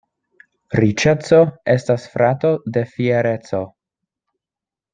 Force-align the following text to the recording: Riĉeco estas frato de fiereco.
Riĉeco 0.83 1.41
estas 1.75 2.07
frato 2.15 2.53
de 2.79 2.83
fiereco. 2.95 3.61